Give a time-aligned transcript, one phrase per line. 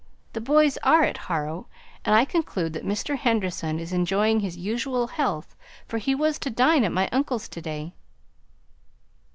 [0.33, 1.67] The boys are at Harrow,
[2.03, 3.15] and I conclude that Mr.
[3.19, 5.55] Henderson is enjoying his usual health,
[5.87, 7.93] for he was to dine at my uncle's to day."